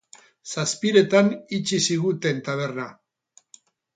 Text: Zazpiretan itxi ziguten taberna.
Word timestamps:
Zazpiretan 0.51 1.29
itxi 1.59 1.79
ziguten 1.87 2.41
taberna. 2.47 2.87